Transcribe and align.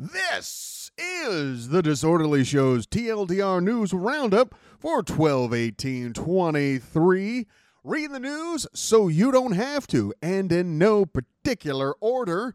This 0.00 0.92
is 0.96 1.70
the 1.70 1.82
Disorderly 1.82 2.44
Show's 2.44 2.86
TLDR 2.86 3.60
News 3.60 3.92
Roundup 3.92 4.54
for 4.78 5.02
12 5.02 5.52
18 5.52 6.12
23. 6.12 7.46
Read 7.82 8.12
the 8.12 8.20
news 8.20 8.68
so 8.72 9.08
you 9.08 9.32
don't 9.32 9.54
have 9.54 9.88
to, 9.88 10.14
and 10.22 10.52
in 10.52 10.78
no 10.78 11.04
particular 11.04 11.94
order. 11.94 12.54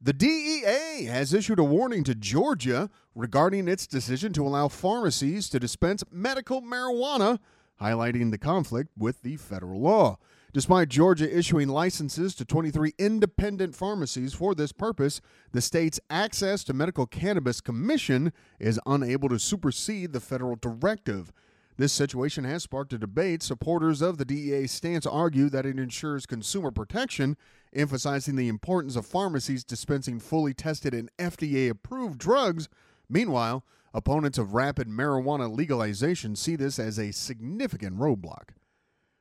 The 0.00 0.14
DEA 0.14 1.04
has 1.10 1.34
issued 1.34 1.58
a 1.58 1.64
warning 1.64 2.04
to 2.04 2.14
Georgia 2.14 2.88
regarding 3.14 3.68
its 3.68 3.86
decision 3.86 4.32
to 4.32 4.46
allow 4.46 4.68
pharmacies 4.68 5.50
to 5.50 5.60
dispense 5.60 6.02
medical 6.10 6.62
marijuana, 6.62 7.38
highlighting 7.82 8.30
the 8.30 8.38
conflict 8.38 8.88
with 8.96 9.20
the 9.20 9.36
federal 9.36 9.82
law. 9.82 10.16
Despite 10.54 10.90
Georgia 10.90 11.34
issuing 11.34 11.68
licenses 11.68 12.34
to 12.34 12.44
23 12.44 12.92
independent 12.98 13.74
pharmacies 13.74 14.34
for 14.34 14.54
this 14.54 14.70
purpose, 14.70 15.22
the 15.52 15.62
state's 15.62 15.98
Access 16.10 16.62
to 16.64 16.74
Medical 16.74 17.06
Cannabis 17.06 17.62
Commission 17.62 18.34
is 18.60 18.78
unable 18.84 19.30
to 19.30 19.38
supersede 19.38 20.12
the 20.12 20.20
federal 20.20 20.56
directive. 20.56 21.32
This 21.78 21.94
situation 21.94 22.44
has 22.44 22.64
sparked 22.64 22.92
a 22.92 22.98
debate. 22.98 23.42
Supporters 23.42 24.02
of 24.02 24.18
the 24.18 24.26
DEA's 24.26 24.72
stance 24.72 25.06
argue 25.06 25.48
that 25.48 25.64
it 25.64 25.78
ensures 25.78 26.26
consumer 26.26 26.70
protection, 26.70 27.38
emphasizing 27.72 28.36
the 28.36 28.48
importance 28.48 28.94
of 28.94 29.06
pharmacies 29.06 29.64
dispensing 29.64 30.20
fully 30.20 30.52
tested 30.52 30.92
and 30.92 31.08
FDA 31.18 31.70
approved 31.70 32.18
drugs. 32.18 32.68
Meanwhile, 33.08 33.64
opponents 33.94 34.36
of 34.36 34.52
rapid 34.52 34.86
marijuana 34.86 35.50
legalization 35.50 36.36
see 36.36 36.56
this 36.56 36.78
as 36.78 36.98
a 36.98 37.10
significant 37.10 37.98
roadblock. 37.98 38.50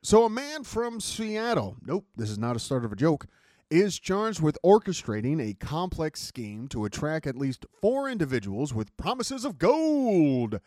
So, 0.04 0.26
a 0.26 0.32
man 0.32 0.64
from 0.64 1.00
Seattle, 1.00 1.78
nope, 1.86 2.08
this 2.16 2.32
is 2.32 2.40
not 2.40 2.56
a 2.56 2.60
start 2.60 2.84
of 2.84 2.92
a 2.92 2.96
joke, 2.96 3.28
is 3.70 4.00
charged 4.00 4.42
with 4.42 4.58
orchestrating 4.66 5.40
a 5.40 5.54
complex 5.54 6.20
scheme 6.20 6.68
to 6.70 6.86
attract 6.86 7.28
at 7.28 7.38
least 7.38 7.68
four 7.80 8.10
individuals 8.10 8.74
with 8.74 8.98
promises 8.98 9.46
of 9.46 9.60
gold, 9.60 10.60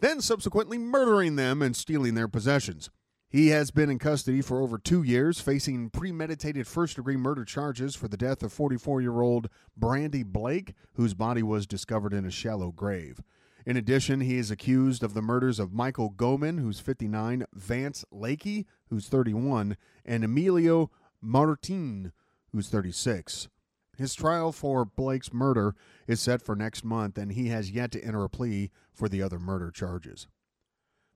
then 0.00 0.20
subsequently 0.20 0.78
murdering 0.78 1.36
them 1.36 1.62
and 1.62 1.76
stealing 1.76 2.16
their 2.16 2.26
possessions. 2.26 2.90
He 3.28 3.48
has 3.48 3.70
been 3.70 3.88
in 3.88 4.00
custody 4.00 4.42
for 4.42 4.60
over 4.60 4.78
two 4.78 5.04
years, 5.04 5.40
facing 5.40 5.90
premeditated 5.90 6.66
first 6.66 6.96
degree 6.96 7.16
murder 7.16 7.44
charges 7.44 7.94
for 7.94 8.08
the 8.08 8.16
death 8.16 8.42
of 8.42 8.52
44 8.52 9.00
year 9.00 9.22
old 9.22 9.48
Brandy 9.76 10.24
Blake, 10.24 10.74
whose 10.94 11.14
body 11.14 11.44
was 11.44 11.68
discovered 11.68 12.12
in 12.12 12.24
a 12.24 12.32
shallow 12.32 12.72
grave. 12.72 13.20
In 13.64 13.76
addition, 13.76 14.20
he 14.20 14.38
is 14.38 14.50
accused 14.50 15.02
of 15.02 15.14
the 15.14 15.22
murders 15.22 15.58
of 15.58 15.72
Michael 15.72 16.10
Goman, 16.10 16.58
who's 16.58 16.80
59, 16.80 17.44
Vance 17.52 18.04
Lakey, 18.12 18.66
who's 18.88 19.08
31, 19.08 19.76
and 20.04 20.24
Emilio 20.24 20.90
Martin, 21.20 22.12
who's 22.50 22.68
36. 22.68 23.48
His 23.96 24.14
trial 24.14 24.52
for 24.52 24.84
Blake's 24.84 25.32
murder 25.32 25.74
is 26.08 26.20
set 26.20 26.42
for 26.42 26.56
next 26.56 26.84
month, 26.84 27.16
and 27.16 27.32
he 27.32 27.48
has 27.48 27.70
yet 27.70 27.92
to 27.92 28.02
enter 28.02 28.24
a 28.24 28.28
plea 28.28 28.70
for 28.92 29.08
the 29.08 29.22
other 29.22 29.38
murder 29.38 29.70
charges. 29.70 30.26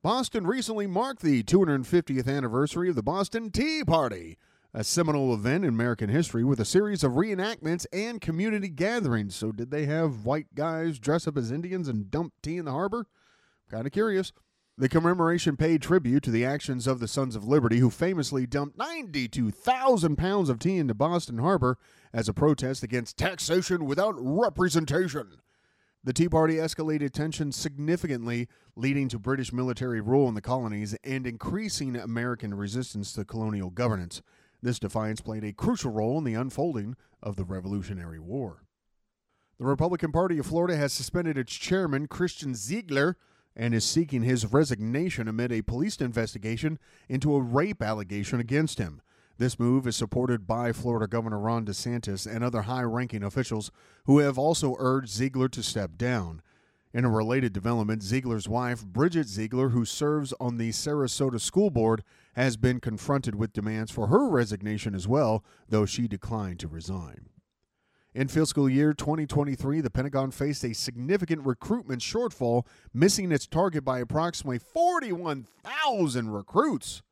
Boston 0.02 0.46
recently 0.46 0.86
marked 0.86 1.22
the 1.22 1.42
250th 1.42 2.28
anniversary 2.28 2.88
of 2.88 2.94
the 2.94 3.02
Boston 3.02 3.50
Tea 3.50 3.82
Party, 3.84 4.38
a 4.76 4.84
seminal 4.84 5.32
event 5.32 5.64
in 5.64 5.70
American 5.70 6.10
history 6.10 6.44
with 6.44 6.60
a 6.60 6.64
series 6.66 7.02
of 7.02 7.12
reenactments 7.12 7.86
and 7.94 8.20
community 8.20 8.68
gatherings. 8.68 9.34
So, 9.34 9.50
did 9.50 9.70
they 9.70 9.86
have 9.86 10.26
white 10.26 10.54
guys 10.54 10.98
dress 10.98 11.26
up 11.26 11.38
as 11.38 11.50
Indians 11.50 11.88
and 11.88 12.10
dump 12.10 12.34
tea 12.42 12.58
in 12.58 12.66
the 12.66 12.72
harbor? 12.72 13.06
Kind 13.70 13.86
of 13.86 13.92
curious. 13.94 14.32
The 14.76 14.90
commemoration 14.90 15.56
paid 15.56 15.80
tribute 15.80 16.22
to 16.24 16.30
the 16.30 16.44
actions 16.44 16.86
of 16.86 17.00
the 17.00 17.08
Sons 17.08 17.34
of 17.34 17.48
Liberty, 17.48 17.78
who 17.78 17.88
famously 17.88 18.46
dumped 18.46 18.76
92,000 18.76 20.16
pounds 20.16 20.50
of 20.50 20.58
tea 20.58 20.76
into 20.76 20.92
Boston 20.92 21.38
Harbor 21.38 21.78
as 22.12 22.28
a 22.28 22.34
protest 22.34 22.82
against 22.82 23.16
taxation 23.16 23.86
without 23.86 24.14
representation. 24.18 25.38
The 26.04 26.12
Tea 26.12 26.28
Party 26.28 26.56
escalated 26.56 27.12
tensions 27.12 27.56
significantly, 27.56 28.46
leading 28.76 29.08
to 29.08 29.18
British 29.18 29.54
military 29.54 30.02
rule 30.02 30.28
in 30.28 30.34
the 30.34 30.42
colonies 30.42 30.94
and 31.02 31.26
increasing 31.26 31.96
American 31.96 32.52
resistance 32.52 33.14
to 33.14 33.24
colonial 33.24 33.70
governance. 33.70 34.20
This 34.62 34.78
defiance 34.78 35.20
played 35.20 35.44
a 35.44 35.52
crucial 35.52 35.92
role 35.92 36.18
in 36.18 36.24
the 36.24 36.34
unfolding 36.34 36.96
of 37.22 37.36
the 37.36 37.44
Revolutionary 37.44 38.18
War. 38.18 38.62
The 39.58 39.64
Republican 39.64 40.12
Party 40.12 40.38
of 40.38 40.46
Florida 40.46 40.76
has 40.76 40.92
suspended 40.92 41.38
its 41.38 41.54
chairman, 41.54 42.08
Christian 42.08 42.54
Ziegler, 42.54 43.16
and 43.54 43.74
is 43.74 43.84
seeking 43.84 44.22
his 44.22 44.52
resignation 44.52 45.28
amid 45.28 45.50
a 45.50 45.62
police 45.62 45.96
investigation 45.96 46.78
into 47.08 47.34
a 47.34 47.40
rape 47.40 47.82
allegation 47.82 48.38
against 48.38 48.78
him. 48.78 49.00
This 49.38 49.58
move 49.58 49.86
is 49.86 49.96
supported 49.96 50.46
by 50.46 50.72
Florida 50.72 51.06
Governor 51.06 51.38
Ron 51.38 51.64
DeSantis 51.64 52.26
and 52.26 52.44
other 52.44 52.62
high 52.62 52.82
ranking 52.82 53.22
officials 53.22 53.70
who 54.04 54.18
have 54.18 54.38
also 54.38 54.76
urged 54.78 55.10
Ziegler 55.10 55.48
to 55.48 55.62
step 55.62 55.96
down. 55.96 56.42
In 56.92 57.04
a 57.04 57.10
related 57.10 57.52
development, 57.52 58.02
Ziegler's 58.02 58.48
wife, 58.48 58.84
Bridget 58.84 59.28
Ziegler, 59.28 59.70
who 59.70 59.84
serves 59.84 60.32
on 60.40 60.56
the 60.56 60.70
Sarasota 60.70 61.38
School 61.38 61.68
Board, 61.68 62.02
has 62.36 62.58
been 62.58 62.78
confronted 62.80 63.34
with 63.34 63.54
demands 63.54 63.90
for 63.90 64.08
her 64.08 64.28
resignation 64.28 64.94
as 64.94 65.08
well, 65.08 65.42
though 65.68 65.86
she 65.86 66.06
declined 66.06 66.60
to 66.60 66.68
resign. 66.68 67.30
In 68.14 68.28
fiscal 68.28 68.68
year 68.68 68.92
2023, 68.94 69.80
the 69.80 69.90
Pentagon 69.90 70.30
faced 70.30 70.64
a 70.64 70.74
significant 70.74 71.46
recruitment 71.46 72.02
shortfall, 72.02 72.66
missing 72.94 73.32
its 73.32 73.46
target 73.46 73.84
by 73.84 73.98
approximately 73.98 74.58
41,000 74.58 76.30
recruits. 76.30 77.02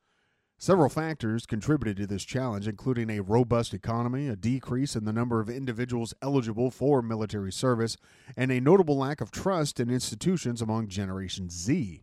Several 0.59 0.89
factors 0.89 1.47
contributed 1.47 1.97
to 1.99 2.07
this 2.07 2.25
challenge, 2.25 2.69
including 2.69 3.11
a 3.11 3.21
robust 3.21 3.75
economy, 3.75 4.29
a 4.29 4.37
decrease 4.37 4.95
in 4.95 5.05
the 5.05 5.13
number 5.13 5.41
of 5.41 5.51
individuals 5.51 6.15
eligible 6.23 6.71
for 6.71 7.03
military 7.03 7.53
service, 7.53 7.97
and 8.37 8.51
a 8.51 8.61
notable 8.61 8.97
lack 8.97 9.21
of 9.21 9.31
trust 9.31 9.81
in 9.81 9.91
institutions 9.91 10.63
among 10.63 10.89
Generation 10.89 11.51
Z. 11.51 12.03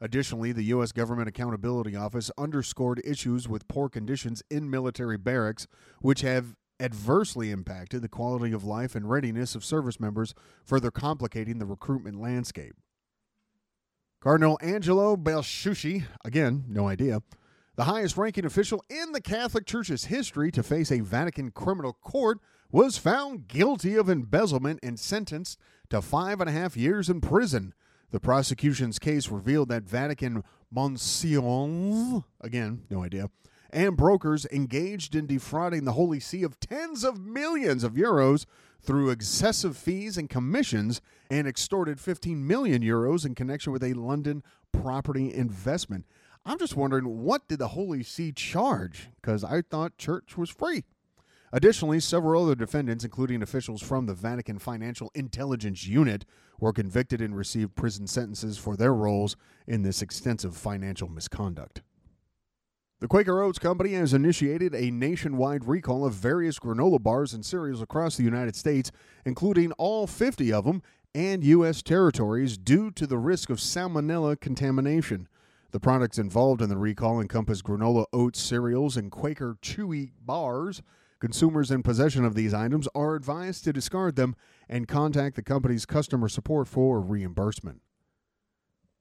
Additionally, 0.00 0.52
the 0.52 0.64
U.S. 0.64 0.92
Government 0.92 1.28
Accountability 1.28 1.96
Office 1.96 2.30
underscored 2.36 3.00
issues 3.04 3.48
with 3.48 3.68
poor 3.68 3.88
conditions 3.88 4.42
in 4.50 4.68
military 4.68 5.16
barracks, 5.16 5.66
which 6.00 6.22
have 6.22 6.56
adversely 6.80 7.50
impacted 7.50 8.02
the 8.02 8.08
quality 8.08 8.52
of 8.52 8.64
life 8.64 8.94
and 8.94 9.08
readiness 9.08 9.54
of 9.54 9.64
service 9.64 10.00
members, 10.00 10.34
further 10.64 10.90
complicating 10.90 11.58
the 11.58 11.66
recruitment 11.66 12.20
landscape. 12.20 12.74
Cardinal 14.20 14.58
Angelo 14.62 15.16
Belsucci, 15.16 16.04
again, 16.24 16.64
no 16.66 16.88
idea, 16.88 17.22
the 17.76 17.84
highest 17.84 18.16
ranking 18.16 18.44
official 18.44 18.82
in 18.88 19.12
the 19.12 19.20
Catholic 19.20 19.66
Church's 19.66 20.06
history 20.06 20.50
to 20.52 20.62
face 20.62 20.90
a 20.90 21.00
Vatican 21.00 21.50
criminal 21.50 21.92
court, 21.92 22.38
was 22.70 22.98
found 22.98 23.46
guilty 23.46 23.94
of 23.94 24.08
embezzlement 24.08 24.80
and 24.82 24.98
sentenced 24.98 25.58
to 25.90 26.02
five 26.02 26.40
and 26.40 26.48
a 26.48 26.52
half 26.52 26.76
years 26.76 27.08
in 27.08 27.20
prison. 27.20 27.72
The 28.10 28.20
prosecution's 28.20 28.98
case 28.98 29.28
revealed 29.28 29.68
that 29.70 29.84
Vatican 29.84 30.44
Monsignors, 30.74 32.24
again, 32.40 32.84
no 32.90 33.02
idea, 33.02 33.30
and 33.70 33.96
brokers 33.96 34.46
engaged 34.52 35.14
in 35.16 35.26
defrauding 35.26 35.84
the 35.84 35.92
Holy 35.92 36.20
See 36.20 36.42
of 36.42 36.60
tens 36.60 37.02
of 37.04 37.18
millions 37.18 37.82
of 37.82 37.94
euros 37.94 38.46
through 38.80 39.10
excessive 39.10 39.76
fees 39.76 40.16
and 40.16 40.30
commissions 40.30 41.00
and 41.30 41.48
extorted 41.48 41.98
15 41.98 42.46
million 42.46 42.82
euros 42.82 43.26
in 43.26 43.34
connection 43.34 43.72
with 43.72 43.82
a 43.82 43.94
London 43.94 44.42
property 44.72 45.32
investment. 45.34 46.04
I'm 46.46 46.58
just 46.58 46.76
wondering 46.76 47.22
what 47.22 47.48
did 47.48 47.58
the 47.58 47.68
Holy 47.68 48.02
See 48.02 48.30
charge? 48.30 49.08
Because 49.16 49.42
I 49.42 49.62
thought 49.62 49.96
church 49.96 50.36
was 50.36 50.50
free. 50.50 50.84
Additionally, 51.54 52.00
several 52.00 52.42
other 52.42 52.56
defendants, 52.56 53.04
including 53.04 53.40
officials 53.40 53.80
from 53.80 54.06
the 54.06 54.12
Vatican 54.12 54.58
Financial 54.58 55.08
Intelligence 55.14 55.86
Unit, 55.86 56.24
were 56.58 56.72
convicted 56.72 57.20
and 57.20 57.36
received 57.36 57.76
prison 57.76 58.08
sentences 58.08 58.58
for 58.58 58.76
their 58.76 58.92
roles 58.92 59.36
in 59.64 59.82
this 59.82 60.02
extensive 60.02 60.56
financial 60.56 61.08
misconduct. 61.08 61.82
The 62.98 63.06
Quaker 63.06 63.40
Oats 63.40 63.60
Company 63.60 63.92
has 63.92 64.12
initiated 64.12 64.74
a 64.74 64.90
nationwide 64.90 65.66
recall 65.66 66.04
of 66.04 66.14
various 66.14 66.58
granola 66.58 67.00
bars 67.00 67.32
and 67.32 67.46
cereals 67.46 67.80
across 67.80 68.16
the 68.16 68.24
United 68.24 68.56
States, 68.56 68.90
including 69.24 69.70
all 69.72 70.08
50 70.08 70.52
of 70.52 70.64
them 70.64 70.82
and 71.14 71.44
U.S. 71.44 71.82
territories, 71.82 72.58
due 72.58 72.90
to 72.90 73.06
the 73.06 73.18
risk 73.18 73.48
of 73.48 73.58
salmonella 73.58 74.40
contamination. 74.40 75.28
The 75.70 75.78
products 75.78 76.18
involved 76.18 76.62
in 76.62 76.68
the 76.68 76.76
recall 76.76 77.20
encompass 77.20 77.62
granola 77.62 78.06
oats 78.12 78.40
cereals 78.40 78.96
and 78.96 79.12
Quaker 79.12 79.56
Chewy 79.62 80.10
bars. 80.20 80.82
Consumers 81.24 81.70
in 81.70 81.82
possession 81.82 82.22
of 82.22 82.34
these 82.34 82.52
items 82.52 82.86
are 82.94 83.14
advised 83.14 83.64
to 83.64 83.72
discard 83.72 84.14
them 84.14 84.36
and 84.68 84.86
contact 84.86 85.36
the 85.36 85.42
company's 85.42 85.86
customer 85.86 86.28
support 86.28 86.68
for 86.68 87.00
reimbursement. 87.00 87.80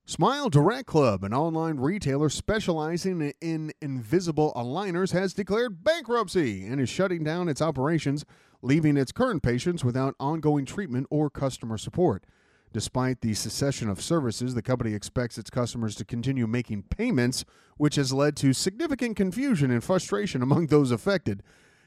Smile 0.06 0.50
Direct 0.50 0.86
Club, 0.86 1.25
an 1.25 1.34
online 1.34 1.75
retailer 1.80 2.30
specializing 2.30 3.34
in 3.42 3.74
invisible 3.81 4.54
aligners, 4.56 5.12
has 5.12 5.34
declared 5.34 5.84
bankruptcy 5.84 6.66
and 6.66 6.80
is 6.80 6.88
shutting 6.88 7.25
down 7.25 7.50
its 7.50 7.62
operations, 7.62 8.24
leaving 8.62 8.96
its 8.96 9.12
current 9.12 9.44
patients 9.44 9.84
without 9.84 10.16
ongoing 10.18 10.64
treatment 10.64 11.08
or 11.10 11.30
customer 11.30 11.78
support. 11.78 12.24
Despite 12.72 13.20
the 13.20 13.34
cessation 13.34 13.90
of 13.90 14.02
services, 14.02 14.56
the 14.56 14.62
company 14.62 14.94
expects 14.94 15.38
its 15.38 15.50
customers 15.50 15.94
to 15.96 16.06
continue 16.06 16.48
making 16.48 16.84
payments, 16.84 17.44
which 17.75 17.96
has 17.96 18.14
led 18.14 18.38
to 18.38 18.54
significant 18.54 19.18
confusion 19.18 19.72
and 19.72 19.84
frustration 19.84 20.42
among 20.42 20.68
those 20.68 20.90
affected. 20.90 21.44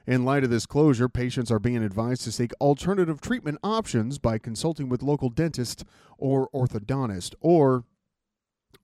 In 0.06 0.24
light 0.24 0.44
of 0.44 0.50
this 0.50 0.66
closure, 0.66 1.08
patients 1.08 1.50
are 1.50 1.58
being 1.58 1.82
advised 1.82 2.22
to 2.22 2.32
seek 2.32 2.52
alternative 2.60 3.20
treatment 3.20 3.58
options 3.64 4.18
by 4.18 4.38
consulting 4.38 4.88
with 4.88 5.02
local 5.02 5.30
dentist 5.30 5.84
or 6.16 6.48
orthodontist. 6.54 7.34
Or, 7.40 7.84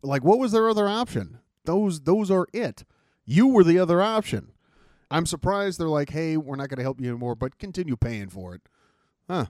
like, 0.02 0.24
what 0.24 0.40
was 0.40 0.50
their 0.50 0.68
other 0.68 0.88
option? 0.88 1.38
Those 1.64 2.00
those 2.00 2.28
are 2.28 2.48
it. 2.52 2.84
You 3.24 3.46
were 3.46 3.62
the 3.62 3.78
other 3.78 4.02
option. 4.02 4.50
I'm 5.12 5.26
surprised 5.26 5.78
they're 5.78 5.86
like, 5.86 6.10
hey, 6.10 6.36
we're 6.36 6.56
not 6.56 6.68
going 6.68 6.78
to 6.78 6.82
help 6.82 7.00
you 7.00 7.10
anymore, 7.10 7.36
but 7.36 7.58
continue 7.58 7.96
paying 7.96 8.28
for 8.28 8.54
it. 8.54 8.62
Huh. 9.28 9.46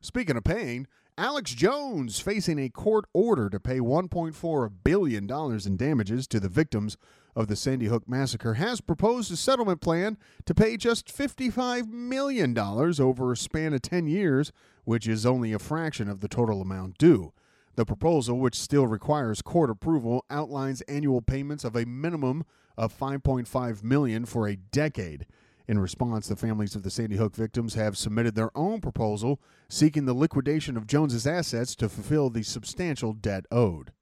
Speaking 0.00 0.36
of 0.36 0.42
paying, 0.44 0.88
Alex 1.16 1.54
Jones 1.54 2.18
facing 2.18 2.58
a 2.58 2.68
court 2.70 3.04
order 3.12 3.48
to 3.48 3.60
pay 3.60 3.78
$1.4 3.78 4.72
billion 4.82 5.30
in 5.30 5.76
damages 5.76 6.26
to 6.26 6.40
the 6.40 6.48
victims 6.48 6.96
of 7.36 7.48
the 7.48 7.56
Sandy 7.56 7.86
Hook 7.86 8.08
massacre 8.08 8.54
has 8.54 8.80
proposed 8.80 9.32
a 9.32 9.36
settlement 9.36 9.80
plan 9.80 10.16
to 10.46 10.54
pay 10.54 10.76
just 10.76 11.08
$55 11.08 11.88
million 11.88 12.56
over 12.58 13.32
a 13.32 13.36
span 13.36 13.74
of 13.74 13.82
10 13.82 14.06
years, 14.06 14.52
which 14.84 15.08
is 15.08 15.26
only 15.26 15.52
a 15.52 15.58
fraction 15.58 16.08
of 16.08 16.20
the 16.20 16.28
total 16.28 16.60
amount 16.60 16.98
due. 16.98 17.32
The 17.76 17.84
proposal, 17.84 18.38
which 18.38 18.54
still 18.54 18.86
requires 18.86 19.42
court 19.42 19.70
approval, 19.70 20.24
outlines 20.30 20.80
annual 20.82 21.20
payments 21.20 21.64
of 21.64 21.74
a 21.74 21.84
minimum 21.84 22.44
of 22.76 22.96
5.5 22.96 23.82
million 23.82 24.24
for 24.24 24.46
a 24.46 24.56
decade. 24.56 25.26
In 25.66 25.78
response, 25.78 26.28
the 26.28 26.36
families 26.36 26.76
of 26.76 26.82
the 26.82 26.90
Sandy 26.90 27.16
Hook 27.16 27.34
victims 27.34 27.74
have 27.74 27.96
submitted 27.96 28.34
their 28.34 28.56
own 28.56 28.80
proposal 28.80 29.40
seeking 29.68 30.04
the 30.04 30.14
liquidation 30.14 30.76
of 30.76 30.86
Jones's 30.86 31.26
assets 31.26 31.74
to 31.76 31.88
fulfill 31.88 32.30
the 32.30 32.42
substantial 32.42 33.12
debt 33.12 33.46
owed. 33.50 33.92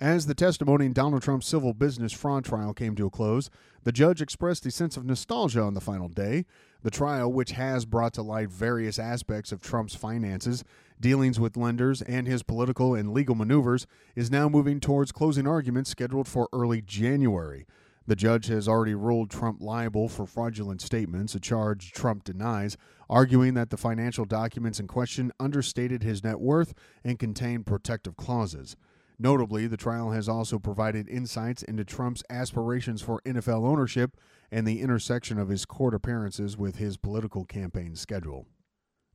As 0.00 0.26
the 0.26 0.34
testimony 0.34 0.86
in 0.86 0.92
Donald 0.92 1.24
Trump's 1.24 1.48
civil 1.48 1.74
business 1.74 2.12
fraud 2.12 2.44
trial 2.44 2.72
came 2.72 2.94
to 2.94 3.06
a 3.06 3.10
close, 3.10 3.50
the 3.82 3.90
judge 3.90 4.22
expressed 4.22 4.64
a 4.64 4.70
sense 4.70 4.96
of 4.96 5.04
nostalgia 5.04 5.60
on 5.60 5.74
the 5.74 5.80
final 5.80 6.08
day. 6.08 6.46
The 6.82 6.90
trial, 6.90 7.32
which 7.32 7.50
has 7.52 7.84
brought 7.84 8.12
to 8.12 8.22
light 8.22 8.48
various 8.48 9.00
aspects 9.00 9.50
of 9.50 9.60
Trump's 9.60 9.96
finances, 9.96 10.62
dealings 11.00 11.40
with 11.40 11.56
lenders, 11.56 12.00
and 12.02 12.28
his 12.28 12.44
political 12.44 12.94
and 12.94 13.12
legal 13.12 13.34
maneuvers, 13.34 13.88
is 14.14 14.30
now 14.30 14.48
moving 14.48 14.78
towards 14.78 15.10
closing 15.10 15.48
arguments 15.48 15.90
scheduled 15.90 16.28
for 16.28 16.48
early 16.52 16.80
January. 16.80 17.66
The 18.06 18.14
judge 18.14 18.46
has 18.46 18.68
already 18.68 18.94
ruled 18.94 19.30
Trump 19.30 19.60
liable 19.60 20.08
for 20.08 20.26
fraudulent 20.26 20.80
statements, 20.80 21.34
a 21.34 21.40
charge 21.40 21.90
Trump 21.90 22.22
denies, 22.22 22.76
arguing 23.10 23.54
that 23.54 23.70
the 23.70 23.76
financial 23.76 24.24
documents 24.24 24.78
in 24.78 24.86
question 24.86 25.32
understated 25.40 26.04
his 26.04 26.22
net 26.22 26.38
worth 26.38 26.72
and 27.02 27.18
contained 27.18 27.66
protective 27.66 28.16
clauses. 28.16 28.76
Notably, 29.18 29.66
the 29.66 29.76
trial 29.76 30.12
has 30.12 30.28
also 30.28 30.58
provided 30.58 31.08
insights 31.08 31.62
into 31.64 31.84
Trump's 31.84 32.22
aspirations 32.30 33.02
for 33.02 33.20
NFL 33.22 33.66
ownership 33.66 34.16
and 34.50 34.66
the 34.66 34.80
intersection 34.80 35.38
of 35.38 35.48
his 35.48 35.64
court 35.64 35.92
appearances 35.92 36.56
with 36.56 36.76
his 36.76 36.96
political 36.96 37.44
campaign 37.44 37.96
schedule. 37.96 38.46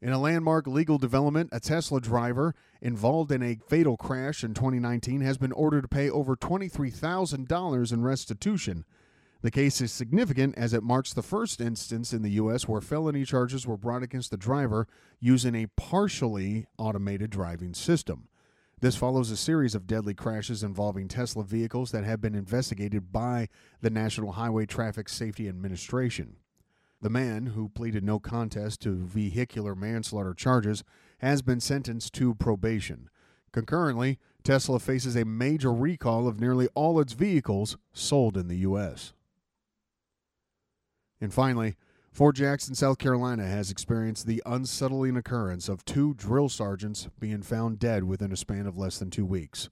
In 0.01 0.11
a 0.11 0.19
landmark 0.19 0.67
legal 0.67 0.97
development, 0.97 1.49
a 1.53 1.61
Tesla 1.61 2.01
driver 2.01 2.53
involved 2.81 3.31
in 3.31 3.41
a 3.41 3.59
fatal 3.69 3.95
crash 3.95 4.43
in 4.43 4.53
2019 4.53 5.21
has 5.21 5.37
been 5.37 5.53
ordered 5.53 5.83
to 5.83 5.87
pay 5.87 6.09
over 6.09 6.35
$23,000 6.35 7.93
in 7.93 8.03
restitution. 8.03 8.83
The 9.41 9.51
case 9.51 9.79
is 9.79 9.93
significant 9.93 10.57
as 10.57 10.73
it 10.73 10.83
marks 10.83 11.13
the 11.13 11.21
first 11.21 11.61
instance 11.61 12.11
in 12.11 12.21
the 12.21 12.31
U.S. 12.31 12.67
where 12.67 12.81
felony 12.81 13.23
charges 13.23 13.65
were 13.65 13.77
brought 13.77 14.03
against 14.03 14.31
the 14.31 14.37
driver 14.37 14.87
using 15.21 15.55
a 15.55 15.67
partially 15.77 16.65
automated 16.77 17.29
driving 17.29 17.73
system. 17.73 18.27
This 18.81 18.95
follows 18.95 19.31
a 19.31 19.37
series 19.37 19.75
of 19.75 19.87
deadly 19.87 20.13
crashes 20.13 20.63
involving 20.63 21.07
Tesla 21.07 21.43
vehicles 21.43 21.91
that 21.91 22.03
have 22.03 22.19
been 22.19 22.35
investigated 22.35 23.11
by 23.11 23.47
the 23.81 23.89
National 23.89 24.33
Highway 24.33 24.65
Traffic 24.65 25.07
Safety 25.07 25.47
Administration. 25.47 26.35
The 27.01 27.09
man, 27.09 27.47
who 27.47 27.69
pleaded 27.69 28.03
no 28.03 28.19
contest 28.19 28.81
to 28.81 29.05
vehicular 29.05 29.75
manslaughter 29.75 30.33
charges, 30.33 30.83
has 31.19 31.41
been 31.41 31.59
sentenced 31.59 32.13
to 32.13 32.35
probation. 32.35 33.09
Concurrently, 33.51 34.19
Tesla 34.43 34.79
faces 34.79 35.15
a 35.15 35.25
major 35.25 35.71
recall 35.71 36.27
of 36.27 36.39
nearly 36.39 36.67
all 36.75 36.99
its 36.99 37.13
vehicles 37.13 37.77
sold 37.93 38.35
in 38.35 38.47
the 38.47 38.57
U.S. 38.59 39.13
And 41.21 41.33
finally, 41.33 41.75
Fort 42.13 42.35
Jackson, 42.35 42.75
South 42.75 42.99
Carolina 42.99 43.47
has 43.47 43.71
experienced 43.71 44.27
the 44.27 44.43
unsettling 44.45 45.17
occurrence 45.17 45.67
of 45.67 45.83
two 45.83 46.13
drill 46.13 46.47
sergeants 46.47 47.07
being 47.19 47.41
found 47.41 47.79
dead 47.79 48.03
within 48.03 48.31
a 48.31 48.37
span 48.37 48.67
of 48.67 48.77
less 48.77 48.99
than 48.99 49.09
two 49.09 49.25
weeks. 49.25 49.71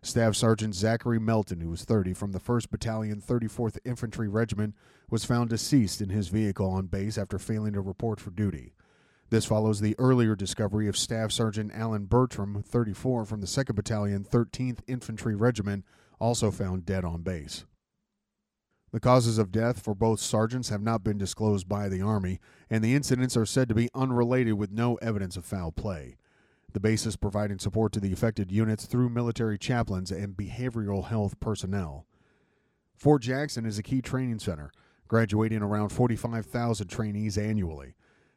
Staff 0.00 0.34
Sergeant 0.34 0.74
Zachary 0.74 1.20
Melton, 1.20 1.60
who 1.60 1.68
was 1.68 1.84
30 1.84 2.14
from 2.14 2.32
the 2.32 2.40
1st 2.40 2.70
Battalion, 2.70 3.20
34th 3.20 3.76
Infantry 3.84 4.26
Regiment, 4.26 4.74
was 5.10 5.26
found 5.26 5.50
deceased 5.50 6.00
in 6.00 6.08
his 6.08 6.28
vehicle 6.28 6.66
on 6.66 6.86
base 6.86 7.18
after 7.18 7.38
failing 7.38 7.74
to 7.74 7.82
report 7.82 8.20
for 8.20 8.30
duty. 8.30 8.72
This 9.28 9.44
follows 9.44 9.82
the 9.82 9.94
earlier 9.98 10.34
discovery 10.34 10.88
of 10.88 10.96
Staff 10.96 11.30
Sergeant 11.30 11.72
Alan 11.74 12.06
Bertram, 12.06 12.62
34 12.66 13.26
from 13.26 13.42
the 13.42 13.46
2nd 13.46 13.74
Battalion, 13.74 14.24
13th 14.24 14.78
Infantry 14.86 15.34
Regiment, 15.34 15.84
also 16.18 16.50
found 16.50 16.86
dead 16.86 17.04
on 17.04 17.20
base. 17.20 17.66
The 18.92 19.00
causes 19.00 19.38
of 19.38 19.50
death 19.50 19.82
for 19.82 19.94
both 19.94 20.20
sergeants 20.20 20.68
have 20.68 20.82
not 20.82 21.02
been 21.02 21.16
disclosed 21.16 21.66
by 21.66 21.88
the 21.88 22.02
Army, 22.02 22.40
and 22.68 22.84
the 22.84 22.94
incidents 22.94 23.38
are 23.38 23.46
said 23.46 23.70
to 23.70 23.74
be 23.74 23.88
unrelated 23.94 24.54
with 24.54 24.70
no 24.70 24.96
evidence 24.96 25.38
of 25.38 25.46
foul 25.46 25.72
play. 25.72 26.18
The 26.74 26.80
base 26.80 27.06
is 27.06 27.16
providing 27.16 27.58
support 27.58 27.92
to 27.92 28.00
the 28.00 28.12
affected 28.12 28.52
units 28.52 28.84
through 28.84 29.08
military 29.08 29.56
chaplains 29.56 30.10
and 30.10 30.36
behavioral 30.36 31.06
health 31.06 31.40
personnel. 31.40 32.06
Fort 32.94 33.22
Jackson 33.22 33.64
is 33.64 33.78
a 33.78 33.82
key 33.82 34.02
training 34.02 34.40
center, 34.40 34.70
graduating 35.08 35.62
around 35.62 35.88
45,000 35.88 36.88
trainees 36.88 37.38
annually. 37.38 37.94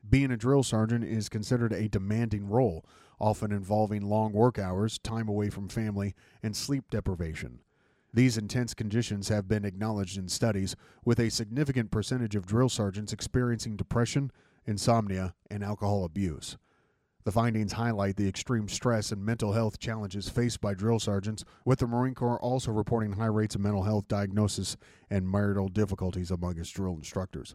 Being 0.08 0.31
a 0.31 0.38
drill 0.38 0.63
sergeant 0.63 1.04
is 1.04 1.28
considered 1.28 1.74
a 1.74 1.90
demanding 1.90 2.48
role, 2.48 2.86
often 3.19 3.51
involving 3.51 4.04
long 4.04 4.31
work 4.31 4.58
hours, 4.58 5.00
time 5.00 5.28
away 5.28 5.50
from 5.50 5.68
family, 5.68 6.16
and 6.42 6.56
sleep 6.56 6.86
deprivation. 6.90 7.60
These 8.15 8.38
intense 8.38 8.73
conditions 8.73 9.27
have 9.27 9.45
been 9.45 9.65
acknowledged 9.65 10.17
in 10.17 10.29
studies, 10.29 10.73
with 11.03 11.19
a 11.19 11.29
significant 11.29 11.91
percentage 11.91 12.33
of 12.38 12.45
drill 12.45 12.69
sergeants 12.69 13.12
experiencing 13.12 13.75
depression, 13.75 14.31
insomnia, 14.65 15.35
and 15.51 15.62
alcohol 15.62 16.06
abuse. 16.06 16.57
The 17.25 17.33
findings 17.33 17.73
highlight 17.73 18.15
the 18.15 18.29
extreme 18.29 18.69
stress 18.69 19.12
and 19.12 19.25
mental 19.25 19.51
health 19.51 19.79
challenges 19.79 20.29
faced 20.29 20.62
by 20.62 20.75
drill 20.75 21.01
sergeants, 21.01 21.44
with 21.65 21.79
the 21.79 21.88
Marine 21.88 22.15
Corps 22.15 22.39
also 22.39 22.71
reporting 22.71 23.12
high 23.12 23.25
rates 23.25 23.56
of 23.56 23.59
mental 23.59 23.83
health 23.83 24.07
diagnosis 24.07 24.77
and 25.09 25.29
marital 25.29 25.67
difficulties 25.67 26.31
among 26.31 26.57
its 26.57 26.69
drill 26.69 26.95
instructors. 26.95 27.53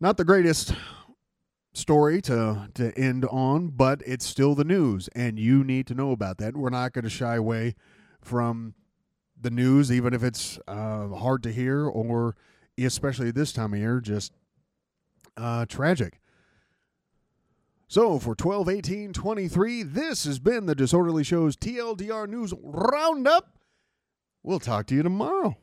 Not 0.00 0.16
the 0.16 0.24
greatest 0.24 0.74
story 1.72 2.20
to, 2.22 2.68
to 2.74 2.98
end 2.98 3.24
on, 3.26 3.68
but 3.68 4.02
it's 4.04 4.26
still 4.26 4.56
the 4.56 4.64
news, 4.64 5.08
and 5.14 5.38
you 5.38 5.62
need 5.62 5.86
to 5.86 5.94
know 5.94 6.10
about 6.10 6.38
that. 6.38 6.56
We're 6.56 6.70
not 6.70 6.92
going 6.92 7.04
to 7.04 7.10
shy 7.10 7.36
away 7.36 7.76
from 8.20 8.74
the 9.40 9.50
news, 9.50 9.92
even 9.92 10.14
if 10.14 10.22
it's 10.22 10.58
uh, 10.66 11.08
hard 11.08 11.42
to 11.44 11.52
hear 11.52 11.86
or 11.86 12.36
especially 12.78 13.30
this 13.30 13.52
time 13.52 13.72
of 13.72 13.78
year, 13.78 14.00
just 14.00 14.32
uh, 15.36 15.66
tragic. 15.66 16.20
So 17.88 18.18
for 18.18 18.34
12 18.34 18.68
18 18.68 19.12
23, 19.12 19.82
this 19.84 20.24
has 20.24 20.38
been 20.38 20.66
the 20.66 20.74
Disorderly 20.74 21.22
Show's 21.22 21.56
TLDR 21.56 22.28
News 22.28 22.52
Roundup. 22.62 23.58
We'll 24.42 24.60
talk 24.60 24.86
to 24.86 24.94
you 24.94 25.02
tomorrow. 25.02 25.56